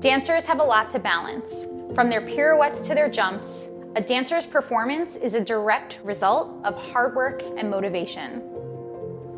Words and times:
Dancers 0.00 0.46
have 0.46 0.60
a 0.60 0.64
lot 0.64 0.88
to 0.92 0.98
balance. 0.98 1.66
From 1.94 2.08
their 2.08 2.22
pirouettes 2.22 2.80
to 2.88 2.94
their 2.94 3.10
jumps, 3.10 3.68
a 3.96 4.00
dancer's 4.00 4.46
performance 4.46 5.16
is 5.16 5.34
a 5.34 5.40
direct 5.42 5.98
result 6.02 6.54
of 6.64 6.74
hard 6.74 7.14
work 7.14 7.42
and 7.58 7.68
motivation. 7.68 8.40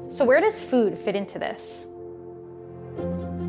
So, 0.09 0.25
where 0.25 0.41
does 0.41 0.61
food 0.61 0.97
fit 0.97 1.17
into 1.17 1.41
this? 1.41 1.89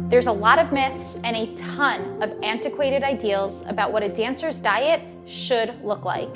There's 0.09 0.25
a 0.25 0.31
lot 0.31 0.57
of 0.57 0.73
myths 0.73 1.15
and 1.23 1.35
a 1.35 1.53
ton 1.53 2.19
of 2.23 2.33
antiquated 2.41 3.03
ideals 3.03 3.63
about 3.67 3.93
what 3.93 4.01
a 4.01 4.09
dancer's 4.09 4.57
diet 4.57 5.03
should 5.25 5.75
look 5.83 6.05
like. 6.05 6.35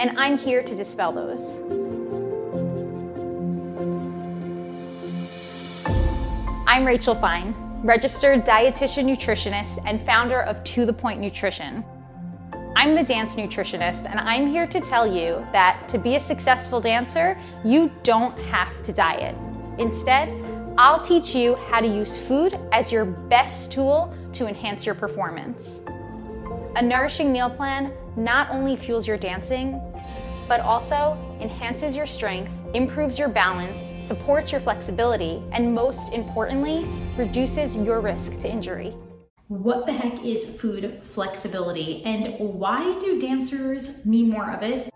And 0.00 0.18
I'm 0.18 0.36
here 0.36 0.64
to 0.64 0.74
dispel 0.74 1.12
those. 1.12 1.62
I'm 6.66 6.84
Rachel 6.84 7.14
Fine 7.14 7.67
registered 7.84 8.44
dietitian 8.44 9.04
nutritionist 9.04 9.78
and 9.86 10.04
founder 10.04 10.42
of 10.42 10.62
To 10.64 10.84
The 10.84 10.92
Pointe 10.92 11.20
Nutrition. 11.20 11.84
I'm 12.74 12.96
the 12.96 13.04
dance 13.04 13.36
nutritionist, 13.36 14.06
and 14.06 14.18
I'm 14.18 14.48
here 14.48 14.66
to 14.66 14.80
tell 14.80 15.06
you 15.06 15.46
that 15.52 15.88
to 15.88 15.98
be 15.98 16.16
a 16.16 16.20
successful 16.20 16.80
dancer, 16.80 17.38
you 17.64 17.92
don't 18.02 18.36
have 18.46 18.82
to 18.82 18.92
diet. 18.92 19.36
Instead, 19.78 20.28
I'll 20.76 21.00
teach 21.00 21.36
you 21.36 21.54
how 21.70 21.80
to 21.80 21.86
use 21.86 22.18
food 22.18 22.58
as 22.72 22.90
your 22.90 23.04
best 23.04 23.70
tool 23.70 24.12
to 24.32 24.48
enhance 24.48 24.84
your 24.84 24.96
performance. 24.96 25.80
A 26.74 26.82
nourishing 26.82 27.32
meal 27.32 27.50
plan 27.50 27.92
not 28.16 28.50
only 28.50 28.74
fuels 28.74 29.06
your 29.06 29.18
dancing, 29.18 29.80
but 30.48 30.60
also 30.60 31.16
enhances 31.40 31.94
your 31.96 32.06
strength, 32.06 32.50
improves 32.74 33.18
your 33.18 33.28
balance, 33.28 34.06
supports 34.06 34.52
your 34.52 34.60
flexibility, 34.60 35.42
and 35.52 35.74
most 35.74 36.12
importantly, 36.12 36.86
reduces 37.16 37.76
your 37.76 38.00
risk 38.00 38.38
to 38.40 38.50
injury. 38.50 38.94
What 39.48 39.86
the 39.86 39.92
heck 39.92 40.24
is 40.24 40.60
food 40.60 41.00
flexibility 41.02 42.02
and 42.04 42.38
why 42.38 42.82
do 43.00 43.18
dancers 43.18 44.04
need 44.04 44.28
more 44.28 44.52
of 44.52 44.62
it? 44.62 44.90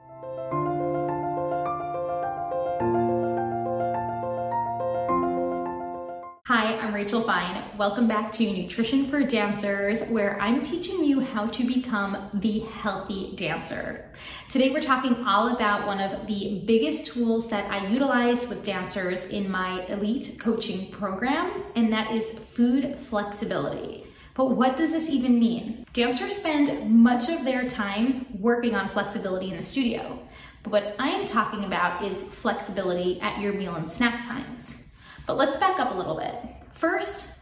Hi, 6.54 6.76
I'm 6.76 6.92
Rachel 6.92 7.22
Fine. 7.22 7.62
Welcome 7.78 8.06
back 8.06 8.30
to 8.32 8.52
Nutrition 8.52 9.06
for 9.06 9.22
Dancers, 9.22 10.06
where 10.10 10.38
I'm 10.38 10.60
teaching 10.60 11.02
you 11.02 11.20
how 11.20 11.46
to 11.46 11.64
become 11.64 12.28
the 12.34 12.58
healthy 12.58 13.34
dancer. 13.36 14.10
Today, 14.50 14.68
we're 14.68 14.82
talking 14.82 15.24
all 15.24 15.56
about 15.56 15.86
one 15.86 15.98
of 15.98 16.26
the 16.26 16.62
biggest 16.66 17.06
tools 17.06 17.48
that 17.48 17.70
I 17.70 17.86
utilize 17.86 18.50
with 18.50 18.66
dancers 18.66 19.24
in 19.30 19.50
my 19.50 19.86
elite 19.86 20.36
coaching 20.38 20.90
program, 20.90 21.64
and 21.74 21.90
that 21.90 22.10
is 22.10 22.38
food 22.38 22.98
flexibility. 22.98 24.04
But 24.34 24.50
what 24.50 24.76
does 24.76 24.92
this 24.92 25.08
even 25.08 25.38
mean? 25.40 25.86
Dancers 25.94 26.36
spend 26.36 26.90
much 26.90 27.30
of 27.30 27.46
their 27.46 27.66
time 27.66 28.26
working 28.38 28.74
on 28.74 28.90
flexibility 28.90 29.50
in 29.50 29.56
the 29.56 29.62
studio. 29.62 30.20
But 30.64 30.72
what 30.72 30.96
I 30.98 31.08
am 31.08 31.24
talking 31.24 31.64
about 31.64 32.04
is 32.04 32.22
flexibility 32.22 33.18
at 33.22 33.40
your 33.40 33.54
meal 33.54 33.74
and 33.74 33.90
snack 33.90 34.22
times. 34.22 34.81
But 35.26 35.36
let's 35.36 35.56
back 35.56 35.78
up 35.78 35.94
a 35.94 35.96
little 35.96 36.16
bit. 36.16 36.34
First, 36.72 37.32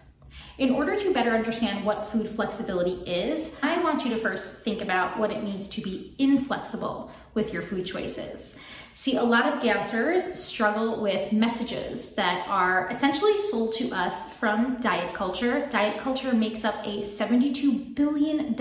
in 0.59 0.71
order 0.71 0.95
to 0.97 1.15
better 1.15 1.31
understand 1.31 1.85
what 1.85 2.05
food 2.05 2.29
flexibility 2.29 3.03
is, 3.11 3.57
I 3.63 3.83
want 3.83 4.05
you 4.05 4.11
to 4.11 4.19
first 4.19 4.63
think 4.63 4.83
about 4.83 5.19
what 5.19 5.31
it 5.31 5.43
means 5.43 5.67
to 5.69 5.81
be 5.81 6.15
inflexible 6.19 7.11
with 7.33 7.53
your 7.53 7.63
food 7.63 7.87
choices. 7.87 8.59
See, 8.93 9.17
a 9.17 9.23
lot 9.23 9.51
of 9.51 9.63
dancers 9.63 10.25
struggle 10.39 11.01
with 11.01 11.33
messages 11.33 12.15
that 12.17 12.47
are 12.49 12.91
essentially 12.91 13.37
sold 13.39 13.73
to 13.77 13.91
us 13.93 14.35
from 14.35 14.79
diet 14.81 15.15
culture. 15.15 15.67
Diet 15.71 15.99
culture 15.99 16.35
makes 16.35 16.65
up 16.65 16.85
a 16.85 17.01
$72 17.01 17.95
billion 17.95 18.55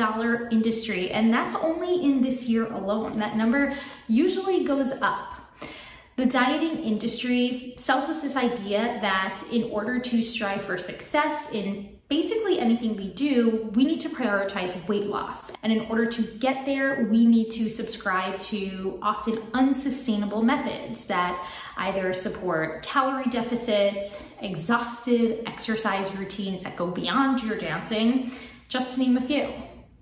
industry, 0.51 1.11
and 1.11 1.33
that's 1.33 1.55
only 1.55 2.05
in 2.05 2.21
this 2.21 2.47
year 2.47 2.71
alone. 2.71 3.19
That 3.19 3.35
number 3.35 3.73
usually 4.07 4.63
goes 4.63 4.93
up. 5.01 5.38
The 6.19 6.25
dieting 6.25 6.83
industry 6.83 7.75
sells 7.77 8.09
us 8.09 8.21
this 8.21 8.35
idea 8.35 8.99
that 8.99 9.41
in 9.53 9.71
order 9.71 10.01
to 10.01 10.21
strive 10.21 10.61
for 10.61 10.77
success 10.77 11.49
in 11.53 11.97
basically 12.09 12.59
anything 12.59 12.97
we 12.97 13.07
do, 13.13 13.71
we 13.73 13.85
need 13.85 14.01
to 14.01 14.09
prioritize 14.09 14.85
weight 14.89 15.05
loss. 15.05 15.49
And 15.63 15.71
in 15.71 15.85
order 15.85 16.05
to 16.07 16.21
get 16.39 16.65
there, 16.65 17.07
we 17.09 17.25
need 17.25 17.51
to 17.51 17.69
subscribe 17.69 18.37
to 18.51 18.99
often 19.01 19.41
unsustainable 19.53 20.43
methods 20.43 21.05
that 21.05 21.47
either 21.77 22.11
support 22.11 22.83
calorie 22.83 23.29
deficits, 23.29 24.21
exhaustive 24.41 25.41
exercise 25.45 26.13
routines 26.17 26.63
that 26.63 26.75
go 26.75 26.87
beyond 26.87 27.41
your 27.43 27.57
dancing, 27.57 28.33
just 28.67 28.95
to 28.95 28.99
name 28.99 29.15
a 29.15 29.21
few. 29.21 29.53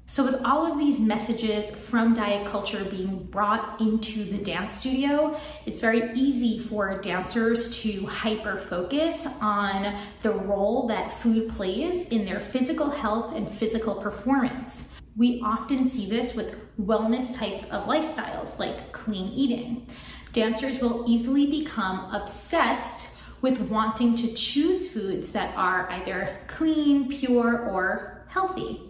So, 0.09 0.23
with 0.23 0.41
all 0.45 0.66
of 0.66 0.79
these 0.79 1.01
messages 1.01 1.69
from 1.69 2.16
diet 2.16 2.47
culture 2.47 2.81
being 2.85 3.25
brought 3.25 3.81
into 3.81 4.23
the 4.23 4.38
dance 4.38 4.78
studio, 4.78 5.38
it's 5.66 5.81
very 5.81 6.13
easy 6.13 6.59
for 6.59 6.97
dancers 7.01 7.81
to 7.81 8.06
hyper 8.06 8.57
focus 8.57 9.28
on 9.41 9.97
the 10.22 10.31
role 10.31 10.88
that 10.88 11.12
food 11.12 11.50
plays 11.50 12.07
in 12.07 12.25
their 12.25 12.40
physical 12.40 12.90
health 12.90 13.35
and 13.35 13.51
physical 13.51 13.95
performance. 13.95 14.94
We 15.18 15.41
often 15.44 15.90
see 15.90 16.09
this 16.09 16.35
with 16.35 16.56
wellness 16.79 17.35
types 17.35 17.69
of 17.69 17.84
lifestyles 17.84 18.57
like 18.59 18.94
clean 18.94 19.34
eating. 19.34 19.88
Dancers 20.31 20.81
will 20.81 21.03
easily 21.06 21.47
become 21.47 22.16
obsessed 22.16 23.18
with 23.41 23.59
wanting 23.59 24.16
to 24.16 24.34
choose 24.34 24.89
foods 24.89 25.34
that 25.34 25.53
are 25.57 25.89
either 25.91 26.39
clean, 26.47 27.09
pure, 27.09 27.68
or 27.68 28.25
healthy. 28.29 28.81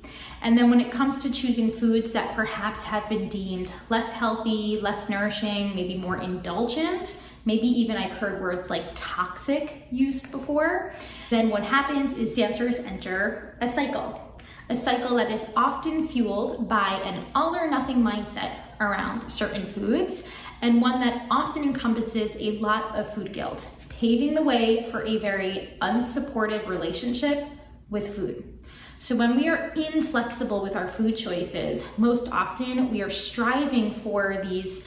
And 0.41 0.57
then 0.57 0.69
when 0.69 0.79
it 0.79 0.91
comes 0.91 1.21
to 1.23 1.31
choosing 1.31 1.71
foods 1.71 2.11
that 2.11 2.35
perhaps 2.35 2.83
have 2.83 3.07
been 3.09 3.27
deemed 3.29 3.73
less 3.89 4.11
healthy, 4.13 4.79
less 4.81 5.09
nourishing, 5.09 5.75
maybe 5.75 5.95
more 5.95 6.17
indulgent, 6.17 7.21
maybe 7.45 7.67
even 7.67 7.97
I've 7.97 8.11
heard 8.11 8.41
words 8.41 8.69
like 8.69 8.83
toxic 8.93 9.87
used 9.89 10.31
before, 10.31 10.93
then 11.29 11.49
what 11.49 11.63
happens 11.63 12.13
is 12.13 12.35
dancers 12.35 12.79
enter 12.79 13.57
a 13.61 13.67
cycle. 13.67 14.21
A 14.69 14.75
cycle 14.75 15.15
that 15.15 15.31
is 15.31 15.45
often 15.55 16.07
fueled 16.07 16.67
by 16.67 17.01
an 17.05 17.23
all 17.33 17.55
or 17.55 17.69
nothing 17.69 18.03
mindset 18.03 18.51
around 18.81 19.29
certain 19.29 19.65
foods, 19.65 20.29
and 20.61 20.81
one 20.81 20.99
that 20.99 21.25
often 21.31 21.63
encompasses 21.63 22.35
a 22.35 22.59
lot 22.59 22.93
of 22.95 23.11
food 23.13 23.31
guilt, 23.31 23.65
paving 23.87 24.33
the 24.33 24.43
way 24.43 24.89
for 24.91 25.03
a 25.03 25.17
very 25.17 25.69
unsupportive 25.81 26.67
relationship 26.67 27.47
with 27.89 28.15
food. 28.15 28.59
So, 28.99 29.15
when 29.15 29.35
we 29.35 29.47
are 29.47 29.71
inflexible 29.75 30.61
with 30.61 30.75
our 30.75 30.87
food 30.87 31.15
choices, 31.15 31.85
most 31.97 32.31
often 32.31 32.89
we 32.89 33.01
are 33.01 33.11
striving 33.11 33.91
for 33.91 34.41
these 34.43 34.85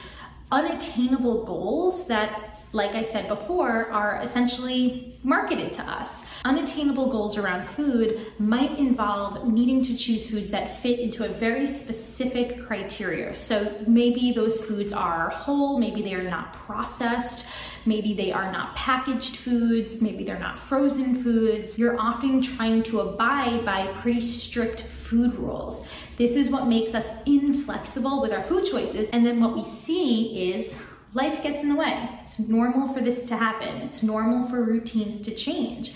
unattainable 0.51 1.45
goals 1.45 2.07
that, 2.07 2.50
like 2.73 2.95
I 2.95 3.03
said 3.03 3.27
before, 3.27 3.89
are 3.91 4.21
essentially 4.23 5.19
marketed 5.23 5.71
to 5.73 5.83
us. 5.83 6.25
Unattainable 6.45 7.11
goals 7.11 7.37
around 7.37 7.67
food 7.67 8.31
might 8.39 8.77
involve 8.79 9.47
needing 9.47 9.83
to 9.83 9.95
choose 9.95 10.29
foods 10.29 10.49
that 10.51 10.79
fit 10.79 10.99
into 10.99 11.25
a 11.25 11.27
very 11.27 11.67
specific 11.67 12.65
criteria. 12.65 13.35
So, 13.35 13.75
maybe 13.87 14.31
those 14.31 14.61
foods 14.65 14.93
are 14.93 15.29
whole, 15.29 15.79
maybe 15.79 16.01
they 16.01 16.13
are 16.13 16.23
not 16.23 16.53
processed 16.53 17.47
Maybe 17.85 18.13
they 18.13 18.31
are 18.31 18.51
not 18.51 18.75
packaged 18.75 19.37
foods, 19.37 20.01
maybe 20.01 20.23
they're 20.23 20.39
not 20.39 20.59
frozen 20.59 21.23
foods. 21.23 21.79
You're 21.79 21.99
often 21.99 22.41
trying 22.41 22.83
to 22.83 22.99
abide 22.99 23.65
by 23.65 23.87
pretty 23.87 24.21
strict 24.21 24.83
food 24.83 25.33
rules. 25.35 25.87
This 26.17 26.35
is 26.35 26.49
what 26.49 26.67
makes 26.67 26.93
us 26.93 27.09
inflexible 27.25 28.21
with 28.21 28.31
our 28.31 28.43
food 28.43 28.65
choices. 28.65 29.09
And 29.09 29.25
then 29.25 29.39
what 29.39 29.55
we 29.55 29.63
see 29.63 30.53
is 30.53 30.79
life 31.13 31.43
gets 31.43 31.61
in 31.61 31.69
the 31.69 31.75
way. 31.75 32.09
It's 32.21 32.39
normal 32.39 32.93
for 32.93 33.01
this 33.01 33.23
to 33.25 33.37
happen. 33.37 33.81
It's 33.81 34.03
normal 34.03 34.47
for 34.47 34.63
routines 34.63 35.21
to 35.21 35.35
change. 35.35 35.93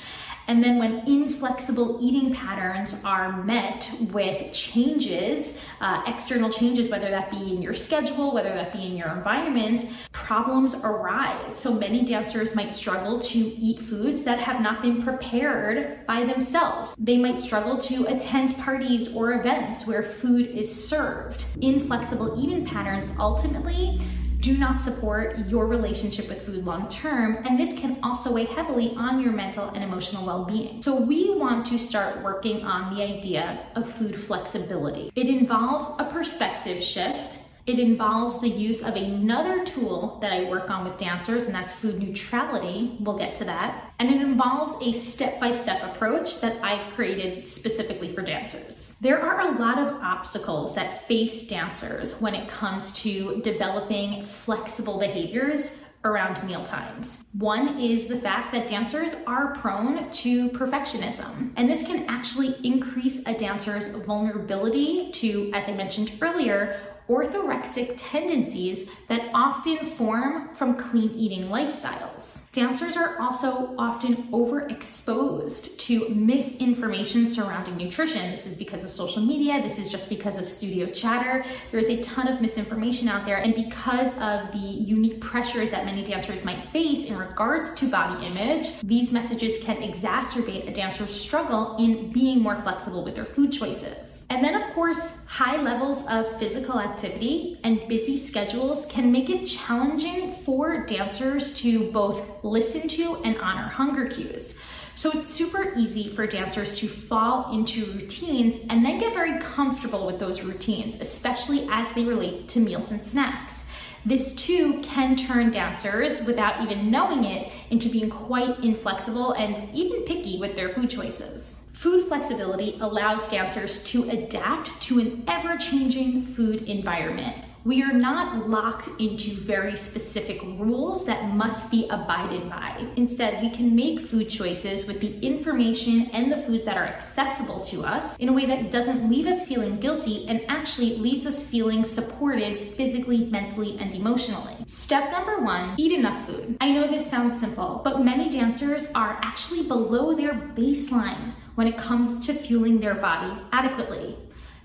And 0.48 0.64
then 0.64 0.78
when 0.78 1.00
inflexible 1.08 1.98
eating 2.02 2.32
patterns 2.32 3.04
are 3.04 3.44
met 3.44 3.90
with 4.12 4.54
changes, 4.54 5.60
uh, 5.82 6.04
external 6.06 6.52
changes, 6.52 6.90
whether 6.90 7.10
that 7.10 7.32
be 7.32 7.56
in 7.56 7.64
your 7.64 7.74
schedule, 7.74 8.32
whether 8.32 8.50
that 8.50 8.72
be 8.72 8.86
in 8.86 8.96
your 8.96 9.10
environment, 9.10 9.88
problems 10.12 10.76
arise. 10.84 11.56
So 11.56 11.74
many 11.74 12.06
dancers 12.06 12.54
might 12.54 12.76
struggle 12.76 13.18
to 13.20 13.40
eat 13.40 13.80
foods 13.80 14.22
that 14.24 14.38
have 14.38 14.62
not 14.62 14.84
been 14.84 15.02
prepared 15.02 16.06
by 16.06 16.24
themselves. 16.24 16.96
They 17.00 17.18
might 17.18 17.40
struggle 17.40 17.80
to 17.80 18.06
attend 18.06 18.56
parties 18.58 19.16
or 19.16 19.34
events 19.34 19.88
where 19.88 20.04
food 20.04 20.48
is 20.48 20.88
served. 20.88 21.44
Inflexible 21.60 22.40
eating 22.40 22.66
patterns 22.66 23.12
ultimately 23.18 24.00
do 24.46 24.56
not 24.60 24.80
support 24.80 25.40
your 25.50 25.66
relationship 25.66 26.30
with 26.30 26.40
food 26.46 26.64
long 26.66 26.88
term, 26.88 27.44
and 27.48 27.60
this 27.60 27.74
can 27.74 27.98
also 28.04 28.32
weigh 28.32 28.46
heavily 28.46 28.94
on 28.96 29.20
your 29.20 29.34
mental 29.34 29.70
and 29.70 29.84
emotional 29.84 30.24
well 30.24 30.46
being. 30.46 30.84
So, 30.84 31.02
we 31.02 31.36
want 31.36 31.66
to 31.66 31.80
start 31.80 32.22
working 32.22 32.64
on 32.64 32.96
the 32.96 33.02
idea 33.02 33.66
of 33.76 33.90
food 33.92 34.16
flexibility. 34.16 35.12
It 35.16 35.26
involves 35.26 36.00
a 36.00 36.06
perspective 36.06 36.84
shift. 36.84 37.40
It 37.68 37.80
involves 37.80 38.42
the 38.42 38.50
use 38.50 38.84
of 38.84 38.96
another 38.96 39.66
tool 39.66 40.20
that 40.22 40.32
I 40.32 40.48
work 40.50 40.70
on 40.70 40.84
with 40.88 40.98
dancers, 40.98 41.46
and 41.46 41.56
that's 41.56 41.74
food 41.74 42.00
neutrality. 42.00 42.96
We'll 43.00 43.18
get 43.18 43.34
to 43.38 43.46
that. 43.46 43.92
And 43.98 44.12
it 44.12 44.22
involves 44.22 44.74
a 44.86 44.92
step 44.92 45.40
by 45.40 45.52
step 45.52 45.82
approach 45.84 46.42
that 46.42 46.64
I've 46.64 46.94
created 46.94 47.48
specifically 47.48 48.14
for 48.14 48.22
dancers. 48.22 48.96
There 49.02 49.20
are 49.20 49.50
a 49.50 49.58
lot 49.58 49.80
of 49.80 49.96
obstacles 49.96 50.76
that 50.76 51.08
face 51.08 51.48
dancers 51.48 52.22
when 52.22 52.36
it 52.36 52.48
comes 52.48 53.02
to 53.02 53.42
developing 53.42 54.24
flexible 54.24 55.00
behaviors 55.00 55.82
around 56.04 56.46
meal 56.46 56.64
times. 56.64 57.26
One 57.34 57.80
is 57.80 58.08
the 58.08 58.16
fact 58.16 58.54
that 58.54 58.68
dancers 58.68 59.16
are 59.26 59.56
prone 59.56 60.12
to 60.12 60.50
perfectionism, 60.50 61.52
and 61.58 61.68
this 61.68 61.84
can 61.86 62.08
actually 62.08 62.56
increase 62.64 63.26
a 63.26 63.34
dancer's 63.34 63.88
vulnerability 63.88 65.12
to, 65.14 65.52
as 65.52 65.68
I 65.68 65.74
mentioned 65.74 66.12
earlier, 66.22 66.80
orthorexic 67.08 67.96
tendencies 67.98 68.90
that 69.08 69.30
often 69.34 69.78
form 69.86 70.54
from 70.56 70.76
clean 70.76 71.12
eating 71.12 71.50
lifestyles. 71.50 72.52
Dancers 72.52 72.98
are 72.98 73.20
also 73.20 73.76
often 73.78 74.28
overexposed 74.32 75.78
to 75.78 76.10
misinformation 76.10 77.28
surrounding 77.28 77.78
nutrition. 77.78 78.32
This 78.32 78.46
is 78.46 78.56
because 78.56 78.84
of 78.84 78.92
social 78.92 79.22
media, 79.22 79.62
this 79.62 79.78
is 79.78 79.90
just 79.92 80.10
because 80.10 80.38
of 80.38 80.48
studio 80.48 80.88
chatter. 80.88 81.46
There 81.72 81.80
is 81.80 81.90
a 81.90 82.02
ton 82.02 82.28
of 82.28 82.42
misinformation 82.42 83.08
out 83.08 83.26
there, 83.26 83.38
and 83.38 83.54
because 83.54 84.12
of 84.20 84.52
the 84.52 84.58
unique 84.58 85.20
pressures 85.22 85.72
that 85.72 85.86
many 85.86 86.04
dancers 86.04 86.44
might 86.44 86.70
face 86.70 87.06
in 87.06 87.18
regards 87.18 87.74
to 87.76 87.90
body 87.90 88.26
image, 88.26 88.82
these 88.82 89.12
messages 89.12 89.64
can 89.64 89.78
exacerbate 89.78 90.68
a 90.68 90.74
dancer's 90.74 91.14
struggle 91.14 91.78
in 91.78 92.12
being 92.12 92.42
more 92.42 92.56
flexible 92.56 93.04
with 93.04 93.16
their 93.16 93.26
food 93.26 93.52
choices. 93.52 94.26
And 94.30 94.44
then, 94.44 94.56
of 94.56 94.64
course, 94.74 95.25
high 95.36 95.62
levels 95.62 96.08
of 96.08 96.26
physical 96.40 96.80
activity 96.80 97.60
and 97.66 97.86
busy 97.90 98.16
schedules 98.18 98.86
can 98.86 99.12
make 99.12 99.30
it 99.30 99.46
challenging 99.46 100.32
for 100.32 100.86
dancers 100.86 101.54
to 101.54 101.92
both 101.92 102.42
listen 102.42 102.88
to 102.88 103.18
and 103.26 103.38
honor 103.40 103.68
hunger 103.68 104.06
cues. 104.06 104.58
So 104.96 105.12
it's 105.12 105.28
super 105.28 105.74
easy 105.76 106.08
for 106.08 106.26
dancers 106.26 106.80
to 106.80 106.88
fall 106.88 107.54
into 107.54 107.84
routines 107.88 108.62
and 108.70 108.86
then 108.86 108.98
get 108.98 109.14
very 109.14 109.38
comfortable 109.42 110.06
with 110.06 110.20
those 110.20 110.42
routines, 110.42 111.02
especially 111.02 111.68
as 111.70 111.92
they 111.92 112.06
relate 112.06 112.48
to 112.50 112.62
meals 112.62 112.92
and 112.92 113.04
snacks. 113.04 113.70
This 114.06 114.36
too 114.36 114.80
can 114.84 115.18
turn 115.18 115.52
dancers, 115.52 116.24
without 116.24 116.64
even 116.64 116.90
knowing 116.90 117.26
it, 117.26 117.52
into 117.72 117.90
being 117.90 118.10
quite 118.10 118.60
inflexible 118.60 119.34
and 119.34 119.76
even 119.76 120.04
picky 120.04 120.40
with 120.40 120.56
their 120.56 120.70
food 120.70 120.90
choices. 120.90 121.65
Food 121.76 122.08
flexibility 122.08 122.78
allows 122.80 123.28
dancers 123.28 123.84
to 123.84 124.10
adapt 124.10 124.80
to 124.84 125.00
an 125.02 125.26
ever 125.28 125.58
changing 125.58 126.22
food 126.22 126.64
environment. 126.70 127.36
We 127.66 127.84
are 127.84 127.92
not 127.92 128.50
locked 128.50 128.88
into 128.98 129.32
very 129.32 129.76
specific 129.76 130.42
rules 130.42 131.06
that 131.06 131.34
must 131.34 131.70
be 131.70 131.86
abided 131.90 132.50
by. 132.50 132.88
Instead, 132.96 133.42
we 133.42 133.50
can 133.50 133.76
make 133.76 134.00
food 134.00 134.30
choices 134.30 134.88
with 134.88 135.02
the 135.02 135.20
information 135.20 136.10
and 136.14 136.32
the 136.32 136.38
foods 136.38 136.64
that 136.66 136.78
are 136.78 136.86
accessible 136.86 137.60
to 137.62 137.84
us 137.84 138.16
in 138.20 138.30
a 138.30 138.34
way 138.34 138.46
that 138.46 138.72
doesn't 138.72 139.10
leave 139.10 139.28
us 139.28 139.46
feeling 139.46 139.78
guilty 139.78 140.26
and 140.30 140.46
actually 140.48 140.96
leaves 140.96 141.26
us 141.26 141.44
feeling 141.44 141.84
supported 141.84 142.74
physically, 142.76 143.26
mentally, 143.26 143.78
and 143.80 143.94
emotionally. 143.94 144.56
Step 144.66 145.12
number 145.12 145.40
one 145.40 145.76
eat 145.78 145.92
enough 145.92 146.26
food. 146.26 146.56
I 146.62 146.72
know 146.72 146.88
this 146.88 147.10
sounds 147.10 147.38
simple, 147.38 147.82
but 147.84 148.06
many 148.06 148.30
dancers 148.30 148.88
are 148.96 149.20
actually 149.22 149.64
below 149.64 150.16
their 150.16 150.34
baseline 150.34 151.34
when 151.56 151.68
it 151.68 151.78
comes 151.78 152.26
to 152.28 152.34
fueling 152.34 152.80
their 152.80 152.96
body 152.96 153.42
adequately. 153.52 154.18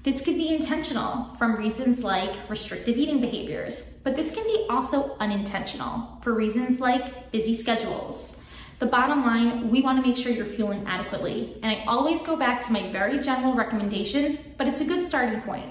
This 0.02 0.24
could 0.24 0.36
be 0.36 0.54
intentional 0.54 1.34
from 1.34 1.56
reasons 1.56 2.02
like 2.02 2.34
restrictive 2.48 2.96
eating 2.96 3.20
behaviors, 3.20 3.94
but 4.02 4.16
this 4.16 4.34
can 4.34 4.44
be 4.44 4.66
also 4.70 5.16
unintentional 5.20 6.18
for 6.22 6.32
reasons 6.32 6.80
like 6.80 7.30
busy 7.32 7.54
schedules. 7.54 8.42
The 8.78 8.86
bottom 8.86 9.22
line, 9.22 9.70
we 9.70 9.82
want 9.82 10.02
to 10.02 10.08
make 10.08 10.16
sure 10.16 10.32
you're 10.32 10.46
fueling 10.46 10.86
adequately. 10.86 11.58
And 11.62 11.76
I 11.76 11.84
always 11.84 12.22
go 12.22 12.34
back 12.34 12.62
to 12.62 12.72
my 12.72 12.90
very 12.90 13.18
general 13.18 13.54
recommendation, 13.54 14.38
but 14.56 14.66
it's 14.66 14.80
a 14.80 14.86
good 14.86 15.06
starting 15.06 15.42
point 15.42 15.70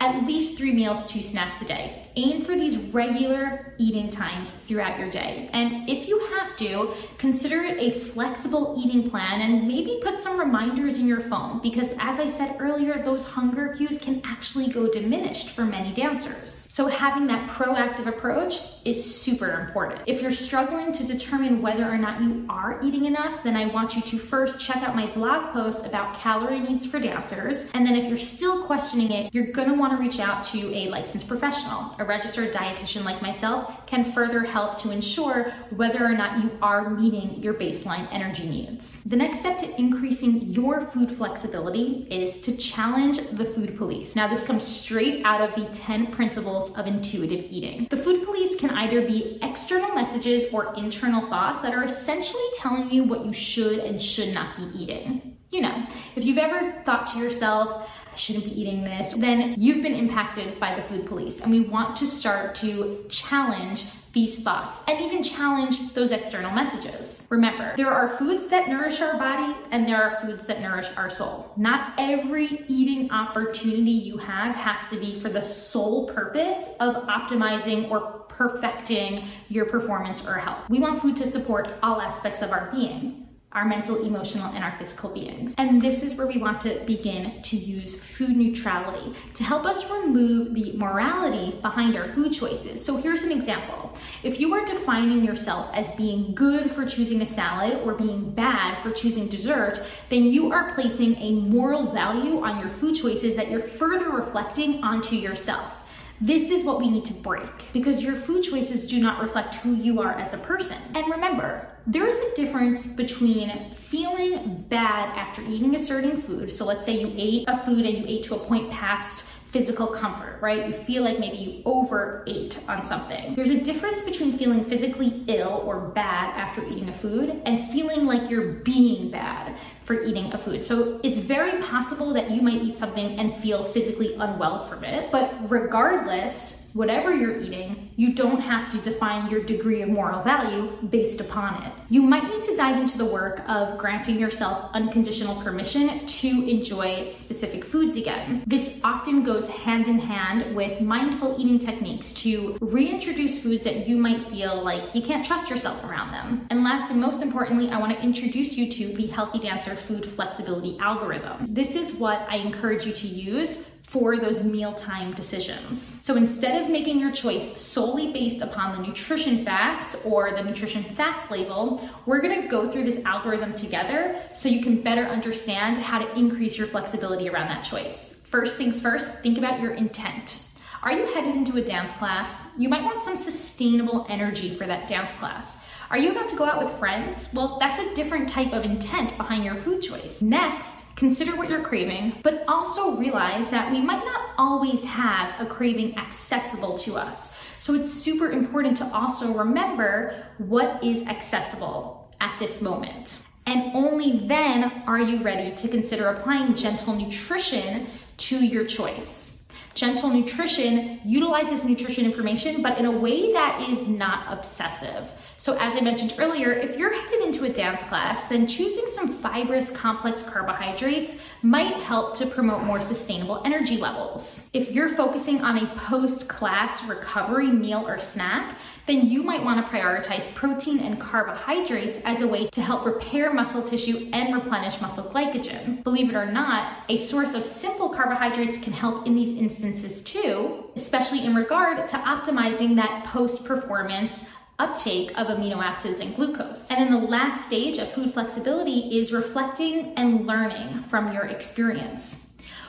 at 0.00 0.24
least 0.26 0.56
three 0.56 0.72
meals, 0.72 1.10
two 1.10 1.22
snacks 1.22 1.60
a 1.62 1.64
day. 1.64 2.04
Aim 2.16 2.42
for 2.42 2.54
these 2.54 2.76
regular 2.94 3.74
eating 3.78 4.10
times 4.10 4.50
throughout 4.50 4.98
your 4.98 5.10
day. 5.10 5.48
And 5.52 5.88
if 5.88 6.08
you 6.08 6.18
have 6.36 6.56
to, 6.58 6.92
consider 7.18 7.62
it 7.62 7.78
a 7.78 7.96
flexible 7.98 8.76
eating 8.78 9.08
plan 9.08 9.40
and 9.40 9.68
maybe 9.68 10.00
put 10.02 10.18
some 10.18 10.38
reminders 10.38 10.98
in 10.98 11.06
your 11.06 11.20
phone 11.20 11.60
because, 11.60 11.92
as 11.98 12.18
I 12.18 12.26
said 12.26 12.56
earlier, 12.58 13.02
those 13.02 13.26
hunger 13.26 13.74
cues 13.76 13.98
can 13.98 14.20
actually 14.24 14.68
go 14.68 14.90
diminished 14.90 15.50
for 15.50 15.64
many 15.64 15.92
dancers. 15.92 16.66
So, 16.70 16.86
having 16.88 17.26
that 17.28 17.48
proactive 17.50 18.06
approach 18.06 18.60
is 18.84 19.02
super 19.16 19.60
important. 19.60 20.02
If 20.06 20.22
you're 20.22 20.32
struggling 20.32 20.92
to 20.92 21.06
determine 21.06 21.62
whether 21.62 21.88
or 21.88 21.98
not 21.98 22.20
you 22.20 22.46
are 22.48 22.80
eating 22.82 23.04
enough, 23.04 23.42
then 23.44 23.56
I 23.56 23.66
want 23.66 23.94
you 23.94 24.02
to 24.02 24.18
first 24.18 24.60
check 24.60 24.78
out 24.78 24.96
my 24.96 25.06
blog 25.06 25.52
post 25.52 25.86
about 25.86 26.18
calorie 26.18 26.60
needs 26.60 26.84
for 26.86 26.98
dancers. 26.98 27.68
And 27.74 27.86
then, 27.86 27.94
if 27.94 28.08
you're 28.08 28.18
still 28.18 28.64
questioning 28.64 29.12
it, 29.12 29.32
you're 29.32 29.52
gonna 29.52 29.74
wanna 29.74 29.87
want 29.88 30.00
to 30.00 30.06
reach 30.06 30.20
out 30.20 30.44
to 30.44 30.74
a 30.74 30.88
licensed 30.88 31.26
professional. 31.26 31.94
A 31.98 32.04
registered 32.04 32.52
dietitian 32.52 33.04
like 33.04 33.22
myself 33.22 33.86
can 33.86 34.04
further 34.04 34.44
help 34.44 34.76
to 34.78 34.90
ensure 34.90 35.50
whether 35.70 36.04
or 36.04 36.12
not 36.12 36.42
you 36.44 36.50
are 36.60 36.90
meeting 36.90 37.42
your 37.42 37.54
baseline 37.54 38.06
energy 38.12 38.46
needs. 38.46 39.02
The 39.04 39.16
next 39.16 39.40
step 39.40 39.58
to 39.58 39.80
increasing 39.80 40.42
your 40.42 40.82
food 40.86 41.10
flexibility 41.10 42.06
is 42.10 42.38
to 42.42 42.56
challenge 42.56 43.18
the 43.30 43.46
food 43.46 43.78
police. 43.78 44.14
Now, 44.14 44.28
this 44.28 44.44
comes 44.44 44.66
straight 44.66 45.24
out 45.24 45.40
of 45.40 45.54
the 45.54 45.72
10 45.72 46.08
principles 46.08 46.76
of 46.76 46.86
intuitive 46.86 47.46
eating. 47.50 47.86
The 47.88 47.96
food 47.96 48.26
police 48.26 48.56
can 48.56 48.70
either 48.70 49.00
be 49.00 49.38
external 49.42 49.94
messages 49.94 50.52
or 50.52 50.74
internal 50.76 51.26
thoughts 51.28 51.62
that 51.62 51.72
are 51.72 51.84
essentially 51.84 52.42
telling 52.56 52.90
you 52.90 53.04
what 53.04 53.24
you 53.24 53.32
should 53.32 53.78
and 53.78 54.02
should 54.02 54.34
not 54.34 54.56
be 54.56 54.64
eating. 54.74 55.36
You 55.50 55.62
know, 55.62 55.86
if 56.14 56.26
you've 56.26 56.36
ever 56.36 56.82
thought 56.84 57.06
to 57.08 57.18
yourself, 57.18 57.90
shouldn't 58.18 58.44
be 58.44 58.60
eating 58.60 58.84
this, 58.84 59.12
then 59.12 59.54
you've 59.56 59.82
been 59.82 59.94
impacted 59.94 60.58
by 60.60 60.74
the 60.74 60.82
food 60.82 61.06
police. 61.06 61.40
And 61.40 61.50
we 61.50 61.60
want 61.60 61.96
to 61.96 62.06
start 62.06 62.54
to 62.56 63.04
challenge 63.08 63.84
these 64.12 64.42
thoughts 64.42 64.78
and 64.88 65.00
even 65.00 65.22
challenge 65.22 65.92
those 65.94 66.10
external 66.10 66.50
messages. 66.50 67.26
Remember, 67.30 67.74
there 67.76 67.90
are 67.90 68.08
foods 68.08 68.48
that 68.48 68.68
nourish 68.68 69.00
our 69.00 69.18
body 69.18 69.54
and 69.70 69.86
there 69.86 70.02
are 70.02 70.18
foods 70.20 70.46
that 70.46 70.60
nourish 70.60 70.88
our 70.96 71.10
soul. 71.10 71.52
Not 71.56 71.92
every 71.98 72.64
eating 72.68 73.10
opportunity 73.12 73.90
you 73.90 74.16
have 74.16 74.56
has 74.56 74.88
to 74.90 74.96
be 74.98 75.20
for 75.20 75.28
the 75.28 75.42
sole 75.42 76.08
purpose 76.08 76.70
of 76.80 76.96
optimizing 77.04 77.90
or 77.90 78.00
perfecting 78.28 79.26
your 79.48 79.66
performance 79.66 80.26
or 80.26 80.34
health. 80.34 80.68
We 80.68 80.80
want 80.80 81.02
food 81.02 81.16
to 81.16 81.26
support 81.26 81.72
all 81.82 82.00
aspects 82.00 82.42
of 82.42 82.50
our 82.50 82.70
being 82.72 83.27
our 83.58 83.64
mental, 83.64 84.04
emotional, 84.04 84.46
and 84.54 84.62
our 84.62 84.70
physical 84.78 85.10
beings. 85.10 85.52
And 85.58 85.82
this 85.82 86.04
is 86.04 86.14
where 86.14 86.28
we 86.28 86.38
want 86.38 86.60
to 86.60 86.80
begin 86.86 87.42
to 87.42 87.56
use 87.56 88.00
food 88.00 88.36
neutrality 88.36 89.14
to 89.34 89.42
help 89.42 89.64
us 89.66 89.90
remove 89.90 90.54
the 90.54 90.76
morality 90.76 91.58
behind 91.60 91.96
our 91.96 92.08
food 92.08 92.32
choices. 92.32 92.84
So 92.84 92.98
here's 92.98 93.24
an 93.24 93.32
example. 93.32 93.96
If 94.22 94.38
you 94.38 94.54
are 94.54 94.64
defining 94.64 95.24
yourself 95.24 95.70
as 95.74 95.90
being 95.96 96.34
good 96.36 96.70
for 96.70 96.86
choosing 96.86 97.20
a 97.20 97.26
salad 97.26 97.80
or 97.82 97.94
being 97.94 98.30
bad 98.30 98.80
for 98.80 98.92
choosing 98.92 99.26
dessert, 99.26 99.82
then 100.08 100.22
you 100.22 100.52
are 100.52 100.72
placing 100.74 101.16
a 101.16 101.32
moral 101.32 101.90
value 101.90 102.40
on 102.40 102.60
your 102.60 102.68
food 102.68 102.94
choices 102.94 103.34
that 103.34 103.50
you're 103.50 103.60
further 103.60 104.08
reflecting 104.08 104.84
onto 104.84 105.16
yourself. 105.16 105.77
This 106.20 106.50
is 106.50 106.64
what 106.64 106.80
we 106.80 106.90
need 106.90 107.04
to 107.04 107.14
break 107.14 107.72
because 107.72 108.02
your 108.02 108.16
food 108.16 108.42
choices 108.42 108.88
do 108.88 109.00
not 109.00 109.22
reflect 109.22 109.54
who 109.56 109.76
you 109.76 110.00
are 110.00 110.18
as 110.18 110.34
a 110.34 110.38
person. 110.38 110.76
And 110.96 111.06
remember, 111.08 111.68
there's 111.86 112.14
a 112.14 112.34
difference 112.34 112.88
between 112.88 113.72
feeling 113.74 114.64
bad 114.68 115.16
after 115.16 115.42
eating 115.42 115.76
a 115.76 115.78
certain 115.78 116.20
food. 116.20 116.50
So 116.50 116.64
let's 116.64 116.84
say 116.84 117.00
you 117.00 117.14
ate 117.16 117.44
a 117.46 117.56
food 117.56 117.86
and 117.86 117.98
you 117.98 118.04
ate 118.08 118.24
to 118.24 118.34
a 118.34 118.38
point 118.38 118.68
past 118.68 119.26
physical 119.48 119.86
comfort, 119.86 120.38
right? 120.42 120.66
You 120.66 120.74
feel 120.74 121.02
like 121.02 121.18
maybe 121.18 121.38
you 121.38 121.62
overate 121.64 122.58
on 122.68 122.84
something. 122.84 123.34
There's 123.34 123.48
a 123.48 123.58
difference 123.58 124.02
between 124.02 124.36
feeling 124.36 124.66
physically 124.66 125.24
ill 125.26 125.62
or 125.64 125.80
bad 125.80 126.34
after 126.38 126.62
eating 126.66 126.90
a 126.90 126.94
food 126.94 127.40
and 127.46 127.66
feeling 127.70 128.04
like 128.04 128.28
you're 128.28 128.52
being 128.52 129.10
bad 129.10 129.56
for 129.82 130.02
eating 130.02 130.34
a 130.34 130.38
food. 130.38 130.66
So 130.66 131.00
it's 131.02 131.16
very 131.16 131.62
possible 131.62 132.12
that 132.12 132.30
you 132.30 132.42
might 132.42 132.60
eat 132.60 132.74
something 132.74 133.18
and 133.18 133.34
feel 133.34 133.64
physically 133.64 134.14
unwell 134.16 134.66
from 134.66 134.84
it, 134.84 135.10
but 135.10 135.34
regardless, 135.50 136.67
whatever 136.72 137.14
you're 137.14 137.38
eating, 137.38 137.90
you 137.96 138.14
don't 138.14 138.40
have 138.40 138.70
to 138.70 138.78
define 138.78 139.30
your 139.30 139.42
degree 139.42 139.82
of 139.82 139.88
moral 139.88 140.22
value 140.22 140.70
based 140.88 141.20
upon 141.20 141.62
it. 141.64 141.72
You 141.88 142.02
might 142.02 142.24
need 142.24 142.42
to 142.44 142.56
dive 142.56 142.80
into 142.80 142.98
the 142.98 143.04
work 143.04 143.42
of 143.48 143.78
granting 143.78 144.18
yourself 144.18 144.70
unconditional 144.74 145.40
permission 145.42 146.06
to 146.06 146.28
enjoy 146.48 147.08
specific 147.08 147.64
foods 147.64 147.96
again. 147.96 148.44
This 148.46 148.80
often 148.84 149.24
goes 149.24 149.48
hand 149.48 149.88
in 149.88 149.98
hand 149.98 150.54
with 150.54 150.80
mindful 150.80 151.36
eating 151.38 151.58
techniques 151.58 152.12
to 152.14 152.56
reintroduce 152.60 153.42
foods 153.42 153.64
that 153.64 153.88
you 153.88 153.96
might 153.96 154.26
feel 154.28 154.62
like 154.62 154.94
you 154.94 155.02
can't 155.02 155.26
trust 155.26 155.50
yourself 155.50 155.84
around 155.84 156.12
them. 156.12 156.46
And 156.50 156.62
last 156.62 156.90
and 156.90 157.00
most 157.00 157.22
importantly, 157.22 157.70
I 157.70 157.78
want 157.78 157.92
to 157.92 158.02
introduce 158.02 158.56
you 158.56 158.70
to 158.72 158.94
the 158.94 159.06
Healthy 159.06 159.40
Dancer 159.40 159.74
Food 159.74 160.06
Flexibility 160.06 160.78
Algorithm. 160.78 161.46
This 161.48 161.74
is 161.74 161.94
what 161.94 162.26
I 162.28 162.36
encourage 162.36 162.84
you 162.84 162.92
to 162.92 163.06
use 163.06 163.70
for 163.88 164.18
those 164.18 164.44
mealtime 164.44 165.14
decisions. 165.14 166.04
So 166.04 166.14
instead 166.16 166.62
of 166.62 166.68
making 166.68 167.00
your 167.00 167.10
choice 167.10 167.58
solely 167.58 168.12
based 168.12 168.42
upon 168.42 168.76
the 168.76 168.86
nutrition 168.86 169.46
facts 169.46 170.04
or 170.04 170.32
the 170.32 170.44
nutrition 170.44 170.82
facts 170.82 171.30
label, 171.30 171.88
we're 172.04 172.20
gonna 172.20 172.48
go 172.48 172.70
through 172.70 172.84
this 172.84 173.02
algorithm 173.06 173.54
together 173.54 174.14
so 174.34 174.50
you 174.50 174.62
can 174.62 174.82
better 174.82 175.04
understand 175.04 175.78
how 175.78 175.98
to 175.98 176.18
increase 176.18 176.58
your 176.58 176.66
flexibility 176.66 177.30
around 177.30 177.48
that 177.48 177.62
choice. 177.62 178.26
First 178.28 178.58
things 178.58 178.78
first, 178.78 179.22
think 179.22 179.38
about 179.38 179.58
your 179.58 179.72
intent. 179.72 180.42
Are 180.82 180.92
you 180.92 181.06
headed 181.14 181.34
into 181.34 181.56
a 181.56 181.62
dance 181.62 181.94
class? 181.94 182.46
You 182.58 182.68
might 182.68 182.84
want 182.84 183.02
some 183.02 183.16
sustainable 183.16 184.04
energy 184.10 184.54
for 184.54 184.66
that 184.66 184.86
dance 184.86 185.14
class. 185.14 185.64
Are 185.90 185.96
you 185.96 186.10
about 186.10 186.28
to 186.28 186.36
go 186.36 186.44
out 186.44 186.62
with 186.62 186.70
friends? 186.74 187.30
Well, 187.32 187.56
that's 187.58 187.78
a 187.80 187.94
different 187.94 188.28
type 188.28 188.52
of 188.52 188.62
intent 188.62 189.16
behind 189.16 189.42
your 189.42 189.54
food 189.54 189.80
choice. 189.80 190.20
Next, 190.20 190.94
consider 190.96 191.34
what 191.34 191.48
you're 191.48 191.62
craving, 191.62 192.12
but 192.22 192.44
also 192.46 192.96
realize 192.96 193.48
that 193.48 193.70
we 193.70 193.80
might 193.80 194.04
not 194.04 194.32
always 194.36 194.84
have 194.84 195.40
a 195.40 195.46
craving 195.46 195.96
accessible 195.96 196.76
to 196.78 196.96
us. 196.96 197.40
So 197.58 197.72
it's 197.72 197.90
super 197.90 198.30
important 198.30 198.76
to 198.78 198.84
also 198.92 199.32
remember 199.32 200.26
what 200.36 200.84
is 200.84 201.06
accessible 201.06 202.12
at 202.20 202.38
this 202.38 202.60
moment. 202.60 203.24
And 203.46 203.74
only 203.74 204.26
then 204.26 204.82
are 204.86 205.00
you 205.00 205.22
ready 205.22 205.54
to 205.56 205.68
consider 205.68 206.08
applying 206.08 206.54
gentle 206.54 206.94
nutrition 206.94 207.86
to 208.18 208.44
your 208.44 208.66
choice. 208.66 209.46
Gentle 209.72 210.10
nutrition 210.10 211.00
utilizes 211.04 211.64
nutrition 211.64 212.04
information, 212.04 212.62
but 212.62 212.78
in 212.78 212.84
a 212.84 212.90
way 212.90 213.32
that 213.32 213.66
is 213.68 213.88
not 213.88 214.26
obsessive. 214.30 215.12
So 215.40 215.56
as 215.56 215.76
I 215.76 215.80
mentioned 215.80 216.16
earlier, 216.18 216.50
if 216.50 216.76
you're 216.76 216.92
headed 216.92 217.22
into 217.22 217.44
a 217.44 217.48
dance 217.48 217.84
class, 217.84 218.28
then 218.28 218.48
choosing 218.48 218.86
some 218.88 219.14
fibrous 219.14 219.70
complex 219.70 220.24
carbohydrates 220.24 221.22
might 221.42 221.74
help 221.74 222.16
to 222.16 222.26
promote 222.26 222.64
more 222.64 222.80
sustainable 222.80 223.40
energy 223.44 223.76
levels. 223.76 224.50
If 224.52 224.72
you're 224.72 224.88
focusing 224.88 225.40
on 225.42 225.58
a 225.58 225.72
post-class 225.76 226.84
recovery 226.86 227.52
meal 227.52 227.86
or 227.86 228.00
snack, 228.00 228.58
then 228.86 229.08
you 229.08 229.22
might 229.22 229.44
want 229.44 229.64
to 229.64 229.70
prioritize 229.70 230.34
protein 230.34 230.80
and 230.80 231.00
carbohydrates 231.00 232.00
as 232.04 232.20
a 232.20 232.26
way 232.26 232.48
to 232.48 232.60
help 232.60 232.84
repair 232.84 233.32
muscle 233.32 233.62
tissue 233.62 234.10
and 234.12 234.34
replenish 234.34 234.80
muscle 234.80 235.04
glycogen. 235.04 235.84
Believe 235.84 236.08
it 236.08 236.16
or 236.16 236.26
not, 236.26 236.82
a 236.88 236.96
source 236.96 237.34
of 237.34 237.44
simple 237.44 237.90
carbohydrates 237.90 238.58
can 238.58 238.72
help 238.72 239.06
in 239.06 239.14
these 239.14 239.38
instances 239.38 240.02
too, 240.02 240.64
especially 240.74 241.24
in 241.24 241.36
regard 241.36 241.88
to 241.90 241.96
optimizing 241.98 242.74
that 242.74 243.04
post-performance 243.04 244.24
uptake 244.58 245.10
of 245.18 245.28
amino 245.28 245.62
acids 245.62 246.00
and 246.00 246.16
glucose. 246.16 246.70
And 246.70 246.80
then 246.80 246.90
the 246.90 247.06
last 247.06 247.46
stage 247.46 247.78
of 247.78 247.90
food 247.92 248.12
flexibility 248.12 248.98
is 248.98 249.12
reflecting 249.12 249.94
and 249.96 250.26
learning 250.26 250.84
from 250.84 251.12
your 251.12 251.26
experience. 251.26 252.27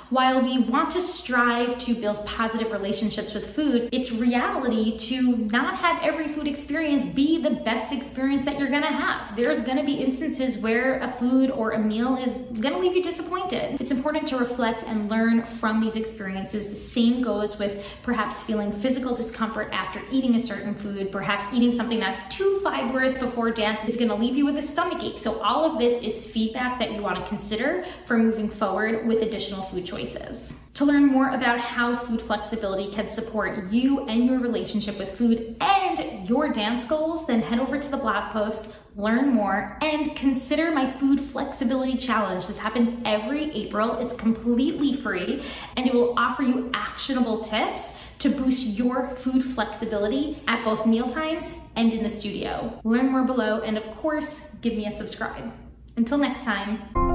While 0.10 0.42
we 0.42 0.58
want 0.58 0.89
to 0.92 1.04
strive 1.04 1.78
to 1.80 1.94
build 1.94 2.25
positive 2.25 2.72
relationships 2.72 3.36
with 3.36 3.54
food, 3.54 3.89
it's 3.92 4.12
reality 4.12 4.98
to 4.98 5.38
not 5.38 5.75
have 5.75 6.01
every 6.01 6.28
food 6.28 6.48
experience 6.48 7.06
be 7.06 7.39
the 7.39 7.51
best 7.51 7.94
experience 7.94 8.44
that 8.46 8.58
you're 8.58 8.72
gonna 8.72 8.88
have. 8.88 9.36
There's 9.36 9.62
gonna 9.62 9.84
be 9.84 9.94
instances 9.94 10.58
where 10.58 11.00
a 11.01 11.12
food 11.12 11.51
or 11.51 11.74
a 11.74 11.80
meal 11.80 12.18
is 12.18 12.38
gonna 12.60 12.80
leave 12.80 12.96
you 12.96 13.04
disappointed. 13.04 13.80
It's 13.80 13.92
important 13.92 14.28
to 14.30 14.38
reflect 14.38 14.84
and 14.88 15.12
learn 15.12 15.44
from 15.44 15.80
these 15.80 15.96
experiences. 15.96 16.70
The 16.70 16.75
same 16.75 17.22
goes 17.22 17.60
with 17.60 17.96
perhaps 18.01 18.42
feeling 18.42 18.72
physical 18.72 19.16
discomfort 19.16 19.70
after 19.72 20.01
eating 20.10 20.34
a 20.34 20.39
certain 20.39 20.74
food, 20.74 21.12
perhaps 21.12 21.54
eating 21.54 21.72
something 21.72 22.00
that's 22.00 22.36
too 22.36 22.62
fibrous 22.63 23.16
before 23.16 23.51
dance 23.51 23.88
is 23.88 23.96
gonna 23.96 24.16
leave 24.16 24.36
you 24.36 24.46
with 24.46 24.58
a 24.58 24.63
stomach 24.63 25.04
ache. 25.04 25.20
So 25.20 25.39
all 25.42 25.66
of 25.66 25.78
this 25.78 26.01
is 26.01 26.25
feedback 26.25 26.80
that 26.80 26.94
you 26.94 27.04
wanna 27.04 27.28
consider 27.28 27.86
for 28.08 28.18
moving 28.18 28.50
forward 28.50 29.06
with 29.06 29.22
additional 29.22 29.62
food 29.62 29.86
choices 29.86 29.99
choices. 30.00 30.56
To 30.75 30.86
learn 30.86 31.08
more 31.08 31.29
about 31.32 31.60
how 31.60 31.96
food 31.96 32.22
flexibility 32.22 32.91
can 32.91 33.10
support 33.10 33.70
you 33.70 34.08
and 34.08 34.25
your 34.25 34.39
relationship 34.39 34.98
with 34.98 35.18
food 35.18 35.58
and 35.60 36.29
your 36.29 36.53
dance 36.53 36.86
goals, 36.86 37.27
then 37.27 37.41
head 37.41 37.60
over 37.60 37.77
to 37.77 37.91
the 37.91 37.98
blog 37.98 38.32
post, 38.32 38.74
learn 38.96 39.34
more, 39.34 39.77
and 39.82 40.15
consider 40.15 40.72
my 40.72 40.89
food 40.89 41.20
flexibility 41.20 41.98
challenge. 41.98 42.48
This 42.48 42.58
happens 42.58 43.01
every 43.03 43.51
April. 43.51 43.98
It's 43.98 44.13
completely 44.13 44.94
free 44.94 45.44
and 45.75 45.86
it 45.86 45.94
will 45.94 46.18
offer 46.18 46.44
you 46.44 46.72
actionable 46.74 47.41
tips 47.41 48.00
to 48.20 48.29
boost 48.29 48.77
your 48.77 49.10
food 49.10 49.44
flexibility 49.44 50.41
at 50.48 50.63
both 50.63 50.86
mealtimes 50.86 51.46
and 51.75 51.94
in 51.94 52.03
the 52.03 52.10
studio. 52.10 52.79
Learn 52.84 53.10
more 53.10 53.24
below, 53.24 53.62
and 53.62 53.77
of 53.77 53.86
course, 53.98 54.41
give 54.62 54.74
me 54.74 54.86
a 54.86 54.91
subscribe. 54.91 55.53
Until 55.96 56.18
next 56.18 56.44
time. 56.44 57.09